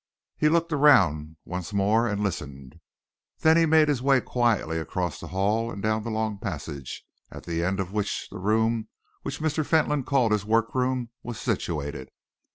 He 0.35 0.49
looked 0.49 0.73
around 0.73 1.35
once 1.45 1.73
more 1.73 2.07
and 2.07 2.23
listened. 2.23 2.79
Then 3.41 3.55
he 3.55 3.67
made 3.67 3.87
his 3.87 4.01
way 4.01 4.19
quietly 4.19 4.79
across 4.79 5.19
the 5.19 5.27
hall 5.27 5.69
and 5.69 5.79
down 5.79 6.01
the 6.01 6.09
long 6.09 6.39
passage, 6.39 7.05
at 7.29 7.43
the 7.45 7.63
end 7.63 7.79
of 7.79 7.93
which 7.93 8.27
the 8.31 8.39
room 8.39 8.87
which 9.21 9.41
Mr. 9.41 9.63
Fentolin 9.63 10.03
called 10.03 10.31
his 10.31 10.43
workroom 10.43 11.11
was 11.21 11.39
situated. 11.39 12.09